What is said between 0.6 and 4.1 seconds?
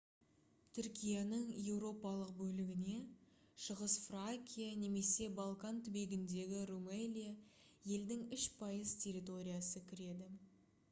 түркияның еуропалық бөлігіне шығыс